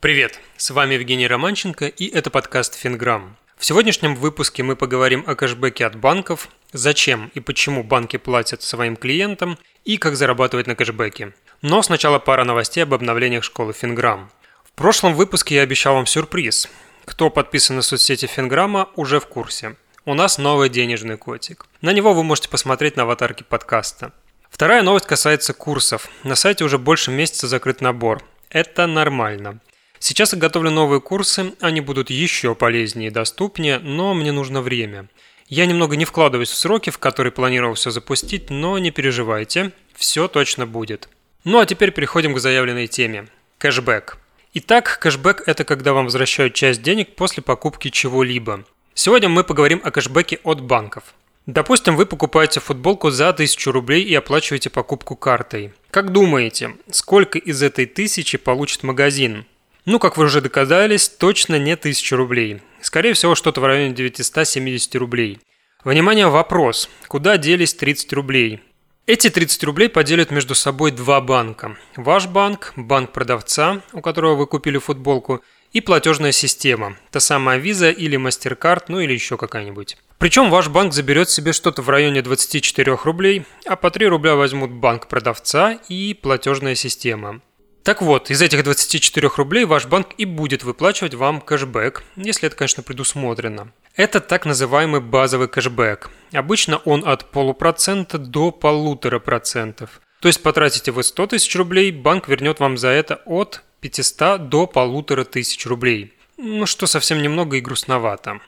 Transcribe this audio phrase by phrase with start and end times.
[0.00, 3.36] Привет, с вами Евгений Романченко и это подкаст «Финграмм».
[3.58, 8.96] В сегодняшнем выпуске мы поговорим о кэшбэке от банков, зачем и почему банки платят своим
[8.96, 11.34] клиентам и как зарабатывать на кэшбэке.
[11.60, 14.30] Но сначала пара новостей об обновлениях школы «Финграмм».
[14.64, 16.70] В прошлом выпуске я обещал вам сюрприз.
[17.04, 19.76] Кто подписан на соцсети Финграмма, уже в курсе.
[20.06, 21.66] У нас новый денежный котик.
[21.82, 24.14] На него вы можете посмотреть на аватарке подкаста.
[24.48, 26.08] Вторая новость касается курсов.
[26.24, 28.24] На сайте уже больше месяца закрыт набор.
[28.48, 29.60] Это нормально.
[30.00, 35.08] Сейчас я готовлю новые курсы, они будут еще полезнее и доступнее, но мне нужно время.
[35.46, 40.26] Я немного не вкладываюсь в сроки, в которые планировал все запустить, но не переживайте, все
[40.26, 41.10] точно будет.
[41.44, 43.28] Ну а теперь переходим к заявленной теме–
[43.58, 44.16] кэшбэк.
[44.54, 48.64] Итак, кэшбэк– это когда вам возвращают часть денег после покупки чего-либо.
[48.94, 51.14] Сегодня мы поговорим о кэшбэке от банков.
[51.44, 55.72] Допустим, вы покупаете футболку за 1000 рублей и оплачиваете покупку картой.
[55.90, 59.44] Как думаете, сколько из этой тысячи получит магазин?
[59.84, 62.62] Ну, как вы уже догадались, точно не 1000 рублей.
[62.80, 65.38] Скорее всего, что-то в районе 970 рублей.
[65.84, 66.90] Внимание, вопрос.
[67.08, 68.60] Куда делись 30 рублей?
[69.06, 71.76] Эти 30 рублей поделят между собой два банка.
[71.96, 75.42] Ваш банк, банк продавца, у которого вы купили футболку,
[75.72, 79.96] и платежная система, та самая Visa или MasterCard, ну или еще какая-нибудь.
[80.18, 84.70] Причем ваш банк заберет себе что-то в районе 24 рублей, а по 3 рубля возьмут
[84.70, 87.40] банк продавца и платежная система.
[87.82, 92.56] Так вот, из этих 24 рублей ваш банк и будет выплачивать вам кэшбэк, если это,
[92.56, 93.72] конечно, предусмотрено.
[93.96, 96.10] Это так называемый базовый кэшбэк.
[96.32, 100.00] Обычно он от полупроцента до полутора процентов.
[100.20, 104.66] То есть потратите вы 100 тысяч рублей, банк вернет вам за это от 500 до
[104.66, 106.12] полутора тысяч рублей.
[106.36, 108.40] Ну, что совсем немного и грустновато.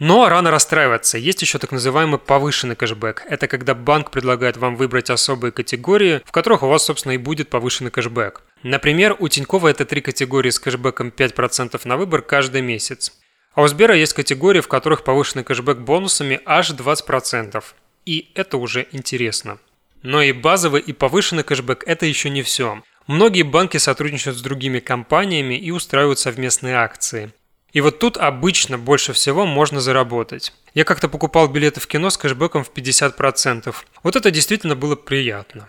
[0.00, 1.16] Но рано расстраиваться.
[1.16, 3.22] Есть еще так называемый повышенный кэшбэк.
[3.28, 7.50] Это когда банк предлагает вам выбрать особые категории, в которых у вас, собственно, и будет
[7.50, 8.42] повышенный кэшбэк.
[8.62, 13.12] Например, у Тинькова это три категории с кэшбэком 5% на выбор каждый месяц.
[13.54, 17.62] А у Сбера есть категории, в которых повышенный кэшбэк бонусами аж 20%.
[18.06, 19.58] И это уже интересно.
[20.02, 22.82] Но и базовый, и повышенный кэшбэк– это еще не все.
[23.06, 27.32] Многие банки сотрудничают с другими компаниями и устраивают совместные акции.
[27.72, 30.52] И вот тут обычно больше всего можно заработать.
[30.74, 33.74] Я как-то покупал билеты в кино с кэшбэком в 50%.
[34.02, 35.68] Вот это действительно было приятно.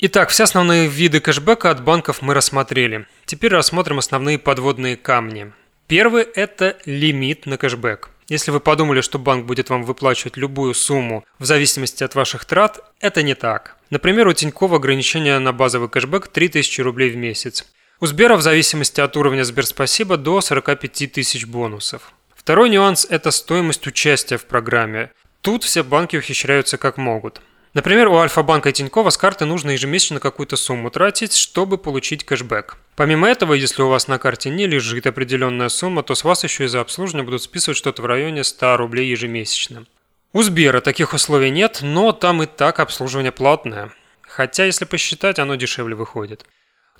[0.00, 3.08] Итак, все основные виды кэшбэка от банков мы рассмотрели.
[3.26, 5.52] Теперь рассмотрим основные подводные камни.
[5.88, 8.08] Первый– это лимит на кэшбэк.
[8.28, 12.78] Если вы подумали, что банк будет вам выплачивать любую сумму в зависимости от ваших трат,
[13.00, 13.76] это не так.
[13.90, 17.66] Например, у Тинькова ограничение на базовый кэшбэк 3000 рублей в месяц.
[17.98, 22.12] У Сбера в зависимости от уровня Сберспасибо до 45 тысяч бонусов.
[22.36, 25.10] Второй нюанс– это стоимость участия в программе.
[25.40, 27.40] Тут все банки ухищряются как могут.
[27.78, 32.76] Например, у Альфа-банка и Тинькова с карты нужно ежемесячно какую-то сумму тратить, чтобы получить кэшбэк.
[32.96, 36.64] Помимо этого, если у вас на карте не лежит определенная сумма, то с вас еще
[36.64, 39.86] и за обслуживание будут списывать что-то в районе 100 рублей ежемесячно.
[40.32, 43.92] У Сбера таких условий нет, но там и так обслуживание платное.
[44.22, 46.46] Хотя, если посчитать, оно дешевле выходит.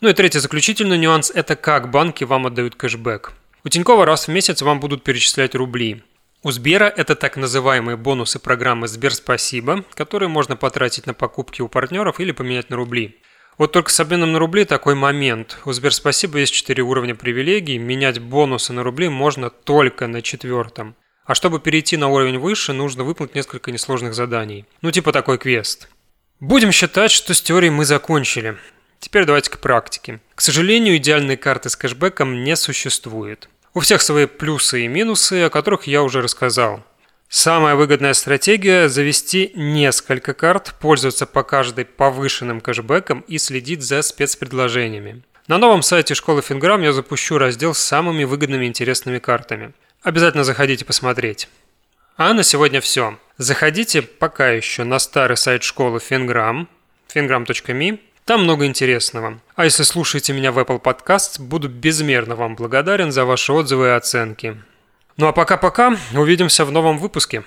[0.01, 3.33] Ну и третий заключительный нюанс– это как банки вам отдают кэшбэк.
[3.65, 6.05] У Тинькова раз в месяц вам будут перечислять рубли.
[6.45, 11.69] У Сбера это так называемые бонусы программы Сбер Спасибо, которые можно потратить на покупки у
[11.69, 13.19] партнеров или поменять на рубли.
[13.59, 15.59] Вот только с обменом на рубли такой момент.
[15.65, 20.95] У Сбер Спасибо есть 4 уровня привилегий, менять бонусы на рубли можно только на четвертом.
[21.25, 24.65] А чтобы перейти на уровень выше, нужно выполнить несколько несложных заданий.
[24.81, 25.89] Ну типа такой квест.
[26.39, 28.57] Будем считать, что с теорией мы закончили.
[29.01, 30.21] Теперь давайте к практике.
[30.37, 33.49] К сожалению, идеальной карты с кэшбэком не существует.
[33.75, 36.83] У всех свои плюсы и минусы, о которых я уже рассказал.
[37.29, 45.23] Самая выгодная стратегия– завести несколько карт, пользоваться по каждой повышенным кэшбэком и следить за спецпредложениями.
[45.47, 49.73] На новом сайте школы Финграм я запущу раздел с самыми выгодными интересными картами.
[50.03, 51.49] Обязательно заходите посмотреть.
[52.17, 53.19] А на сегодня все.
[53.37, 56.69] Заходите пока еще на старый сайт школы Финграм,
[57.15, 59.41] fingram.me, там много интересного.
[59.57, 63.91] А если слушаете меня в Apple Podcasts, буду безмерно вам благодарен за ваши отзывы и
[63.93, 64.55] оценки.
[65.17, 67.45] Ну а пока-пока, увидимся в новом выпуске.